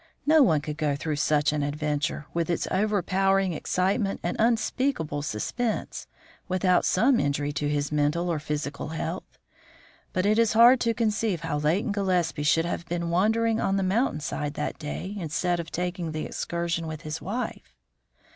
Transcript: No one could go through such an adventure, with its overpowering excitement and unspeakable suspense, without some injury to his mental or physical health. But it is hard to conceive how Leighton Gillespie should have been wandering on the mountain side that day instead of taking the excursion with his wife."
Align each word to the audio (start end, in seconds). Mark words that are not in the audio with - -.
No 0.25 0.41
one 0.41 0.61
could 0.61 0.77
go 0.79 0.95
through 0.95 1.17
such 1.17 1.53
an 1.53 1.61
adventure, 1.61 2.25
with 2.33 2.49
its 2.49 2.67
overpowering 2.71 3.53
excitement 3.53 4.19
and 4.23 4.35
unspeakable 4.39 5.21
suspense, 5.21 6.07
without 6.47 6.85
some 6.85 7.19
injury 7.19 7.51
to 7.53 7.69
his 7.69 7.91
mental 7.91 8.27
or 8.27 8.39
physical 8.39 8.87
health. 8.87 9.37
But 10.11 10.25
it 10.25 10.39
is 10.39 10.53
hard 10.53 10.79
to 10.79 10.95
conceive 10.95 11.41
how 11.41 11.59
Leighton 11.59 11.91
Gillespie 11.91 12.41
should 12.41 12.65
have 12.65 12.87
been 12.87 13.11
wandering 13.11 13.59
on 13.61 13.77
the 13.77 13.83
mountain 13.83 14.21
side 14.21 14.55
that 14.55 14.79
day 14.79 15.13
instead 15.19 15.59
of 15.59 15.69
taking 15.71 16.13
the 16.13 16.25
excursion 16.25 16.87
with 16.87 17.01
his 17.01 17.21
wife." 17.21 17.75